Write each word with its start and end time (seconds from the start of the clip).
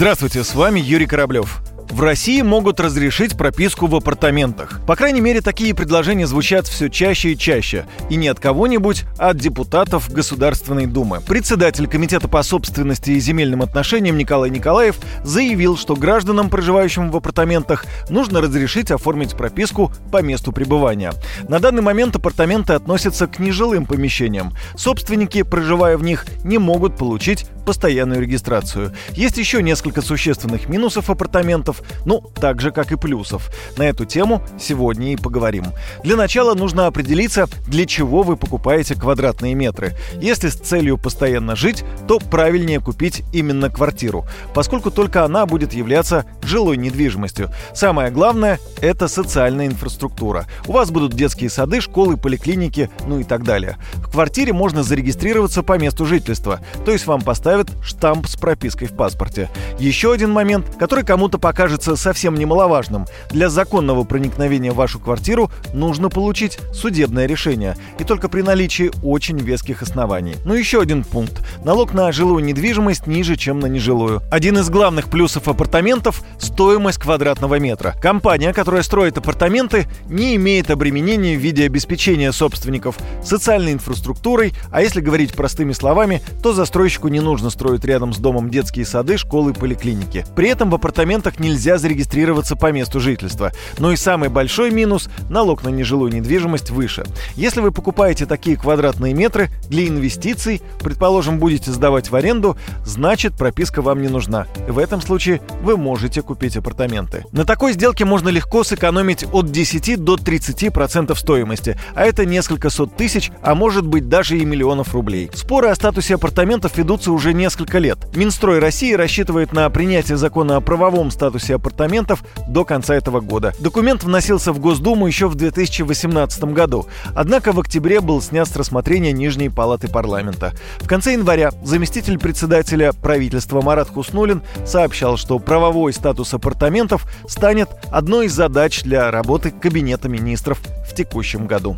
Здравствуйте, 0.00 0.44
с 0.44 0.54
вами 0.54 0.80
Юрий 0.80 1.06
Кораблев. 1.06 1.60
В 2.00 2.02
России 2.02 2.40
могут 2.40 2.80
разрешить 2.80 3.36
прописку 3.36 3.86
в 3.86 3.94
апартаментах. 3.94 4.80
По 4.86 4.96
крайней 4.96 5.20
мере, 5.20 5.42
такие 5.42 5.74
предложения 5.74 6.26
звучат 6.26 6.66
все 6.66 6.88
чаще 6.88 7.32
и 7.32 7.36
чаще. 7.36 7.84
И 8.08 8.16
не 8.16 8.28
от 8.28 8.40
кого-нибудь, 8.40 9.04
а 9.18 9.28
от 9.28 9.36
депутатов 9.36 10.10
Государственной 10.10 10.86
Думы. 10.86 11.20
Председатель 11.20 11.86
Комитета 11.86 12.26
по 12.26 12.42
собственности 12.42 13.10
и 13.10 13.20
земельным 13.20 13.60
отношениям 13.60 14.16
Николай 14.16 14.48
Николаев 14.48 14.96
заявил, 15.24 15.76
что 15.76 15.94
гражданам, 15.94 16.48
проживающим 16.48 17.10
в 17.10 17.16
апартаментах, 17.18 17.84
нужно 18.08 18.40
разрешить 18.40 18.90
оформить 18.90 19.36
прописку 19.36 19.92
по 20.10 20.22
месту 20.22 20.52
пребывания. 20.52 21.12
На 21.50 21.60
данный 21.60 21.82
момент 21.82 22.16
апартаменты 22.16 22.72
относятся 22.72 23.26
к 23.26 23.38
нежилым 23.38 23.84
помещениям. 23.84 24.54
Собственники, 24.74 25.42
проживая 25.42 25.98
в 25.98 26.02
них, 26.02 26.24
не 26.44 26.56
могут 26.56 26.96
получить 26.96 27.44
постоянную 27.66 28.22
регистрацию. 28.22 28.92
Есть 29.12 29.36
еще 29.36 29.62
несколько 29.62 30.00
существенных 30.00 30.68
минусов 30.68 31.10
апартаментов, 31.10 31.82
ну, 32.04 32.22
так 32.40 32.60
же, 32.60 32.70
как 32.70 32.92
и 32.92 32.96
плюсов. 32.96 33.50
На 33.76 33.84
эту 33.84 34.04
тему 34.04 34.42
сегодня 34.58 35.12
и 35.12 35.16
поговорим. 35.16 35.66
Для 36.02 36.16
начала 36.16 36.54
нужно 36.54 36.86
определиться, 36.86 37.48
для 37.66 37.86
чего 37.86 38.22
вы 38.22 38.36
покупаете 38.36 38.94
квадратные 38.94 39.54
метры. 39.54 39.92
Если 40.20 40.48
с 40.48 40.54
целью 40.54 40.98
постоянно 40.98 41.56
жить, 41.56 41.84
то 42.08 42.18
правильнее 42.18 42.80
купить 42.80 43.22
именно 43.32 43.70
квартиру, 43.70 44.26
поскольку 44.54 44.90
только 44.90 45.24
она 45.24 45.46
будет 45.46 45.72
являться 45.72 46.24
жилой 46.42 46.76
недвижимостью. 46.76 47.50
Самое 47.74 48.10
главное– 48.10 48.58
это 48.80 49.08
социальная 49.08 49.66
инфраструктура. 49.66 50.46
У 50.66 50.72
вас 50.72 50.90
будут 50.90 51.14
детские 51.14 51.50
сады, 51.50 51.80
школы, 51.80 52.16
поликлиники, 52.16 52.90
ну 53.06 53.20
и 53.20 53.24
так 53.24 53.44
далее. 53.44 53.76
В 53.94 54.10
квартире 54.10 54.52
можно 54.52 54.82
зарегистрироваться 54.82 55.62
по 55.62 55.78
месту 55.78 56.06
жительства, 56.06 56.60
то 56.84 56.92
есть 56.92 57.06
вам 57.06 57.20
поставят 57.22 57.68
штамп 57.82 58.26
с 58.26 58.36
пропиской 58.36 58.88
в 58.88 58.96
паспорте. 58.96 59.48
Еще 59.78 60.12
один 60.12 60.30
момент, 60.30 60.66
который 60.78 61.04
кому-то 61.04 61.38
покажется 61.80 61.96
совсем 61.96 62.34
немаловажным. 62.34 63.06
Для 63.30 63.48
законного 63.48 64.04
проникновения 64.04 64.72
в 64.72 64.76
вашу 64.76 64.98
квартиру 64.98 65.50
нужно 65.72 66.10
получить 66.10 66.58
судебное 66.72 67.26
решение, 67.26 67.76
и 67.98 68.04
только 68.04 68.28
при 68.28 68.42
наличии 68.42 68.90
очень 69.02 69.38
веских 69.38 69.82
оснований. 69.82 70.34
Ну 70.44 70.54
еще 70.54 70.80
один 70.80 71.04
пункт. 71.04 71.42
Налог 71.64 71.94
на 71.94 72.12
жилую 72.12 72.44
недвижимость 72.44 73.06
ниже, 73.06 73.36
чем 73.36 73.60
на 73.60 73.66
нежилую. 73.66 74.20
Один 74.30 74.58
из 74.58 74.68
главных 74.68 75.08
плюсов 75.08 75.48
апартаментов– 75.48 76.22
стоимость 76.38 76.98
квадратного 76.98 77.58
метра. 77.58 77.94
Компания, 78.02 78.52
которая 78.52 78.82
строит 78.82 79.16
апартаменты, 79.16 79.86
не 80.08 80.36
имеет 80.36 80.70
обременения 80.70 81.36
в 81.36 81.40
виде 81.40 81.64
обеспечения 81.64 82.32
собственников 82.32 82.96
социальной 83.24 83.72
инфраструктурой, 83.72 84.52
а 84.70 84.82
если 84.82 85.00
говорить 85.00 85.32
простыми 85.32 85.72
словами, 85.72 86.20
то 86.42 86.52
застройщику 86.52 87.08
не 87.08 87.20
нужно 87.20 87.50
строить 87.50 87.84
рядом 87.84 88.12
с 88.12 88.18
домом 88.18 88.50
детские 88.50 88.84
сады, 88.84 89.16
школы, 89.16 89.54
поликлиники. 89.54 90.26
При 90.36 90.48
этом 90.48 90.70
в 90.70 90.74
апартаментах 90.74 91.38
нельзя 91.38 91.59
зарегистрироваться 91.60 92.56
по 92.56 92.72
месту 92.72 93.00
жительства. 93.00 93.52
Но 93.78 93.92
и 93.92 93.96
самый 93.96 94.28
большой 94.28 94.70
минус– 94.70 95.08
налог 95.30 95.62
на 95.64 95.68
нежилую 95.68 96.12
недвижимость 96.12 96.70
выше. 96.70 97.04
Если 97.34 97.60
вы 97.60 97.70
покупаете 97.72 98.26
такие 98.26 98.56
квадратные 98.56 99.14
метры 99.14 99.50
для 99.68 99.86
инвестиций, 99.86 100.62
предположим, 100.82 101.38
будете 101.38 101.70
сдавать 101.70 102.10
в 102.10 102.16
аренду, 102.16 102.56
значит 102.84 103.34
прописка 103.34 103.82
вам 103.82 104.02
не 104.02 104.08
нужна. 104.08 104.46
В 104.68 104.78
этом 104.78 105.00
случае 105.00 105.40
вы 105.62 105.76
можете 105.76 106.22
купить 106.22 106.56
апартаменты. 106.56 107.24
На 107.32 107.44
такой 107.44 107.72
сделке 107.72 108.04
можно 108.04 108.28
легко 108.28 108.64
сэкономить 108.64 109.24
от 109.32 109.50
10 109.50 110.02
до 110.02 110.16
30% 110.16 111.14
стоимости, 111.16 111.78
а 111.94 112.04
это 112.04 112.24
несколько 112.26 112.70
сот 112.70 112.96
тысяч, 112.96 113.30
а 113.42 113.54
может 113.54 113.86
быть 113.86 114.08
даже 114.08 114.38
и 114.38 114.44
миллионов 114.44 114.94
рублей. 114.94 115.30
Споры 115.34 115.68
о 115.68 115.74
статусе 115.74 116.14
апартаментов 116.14 116.76
ведутся 116.76 117.12
уже 117.12 117.32
несколько 117.32 117.78
лет. 117.78 117.98
Минстрой 118.14 118.58
России 118.58 118.92
рассчитывает 118.92 119.52
на 119.52 119.68
принятие 119.70 120.16
закона 120.16 120.56
о 120.56 120.60
правовом 120.60 121.10
статусе 121.10 121.49
апартаментов 121.56 122.22
до 122.48 122.64
конца 122.64 122.94
этого 122.94 123.20
года. 123.20 123.54
Документ 123.58 124.04
вносился 124.04 124.52
в 124.52 124.58
Госдуму 124.58 125.06
еще 125.06 125.28
в 125.28 125.34
2018 125.34 126.44
году, 126.44 126.86
однако 127.14 127.52
в 127.52 127.60
октябре 127.60 128.00
был 128.00 128.20
снят 128.20 128.48
с 128.48 128.56
рассмотрения 128.56 129.12
Нижней 129.12 129.48
палаты 129.48 129.88
парламента. 129.88 130.52
В 130.78 130.86
конце 130.86 131.12
января 131.12 131.52
заместитель 131.62 132.18
председателя 132.18 132.92
правительства 132.92 133.60
Марат 133.60 133.88
Хуснулин 133.88 134.42
сообщал, 134.66 135.16
что 135.16 135.38
правовой 135.38 135.92
статус 135.92 136.34
апартаментов 136.34 137.06
станет 137.26 137.70
одной 137.90 138.26
из 138.26 138.32
задач 138.32 138.82
для 138.82 139.10
работы 139.10 139.50
Кабинета 139.50 140.08
министров 140.08 140.60
в 140.88 140.94
текущем 140.94 141.46
году. 141.46 141.76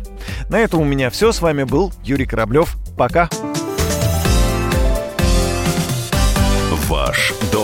На 0.49 0.59
этом 0.59 0.81
у 0.81 0.85
меня 0.85 1.09
все. 1.09 1.31
С 1.31 1.41
вами 1.41 1.63
был 1.63 1.93
Юрий 2.03 2.25
Кораблев. 2.25 2.75
Пока. 2.97 3.29
Ваш 6.89 7.33
дом 7.51 7.62